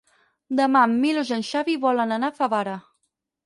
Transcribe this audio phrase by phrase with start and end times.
[0.59, 2.79] Demà en Milos i en Xavi volen anar a Favara.